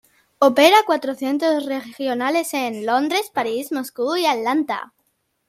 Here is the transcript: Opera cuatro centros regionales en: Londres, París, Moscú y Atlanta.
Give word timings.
Opera 0.39 0.77
cuatro 0.83 1.13
centros 1.13 1.67
regionales 1.67 2.55
en: 2.55 2.87
Londres, 2.87 3.29
París, 3.31 3.71
Moscú 3.71 4.15
y 4.15 4.25
Atlanta. 4.25 4.93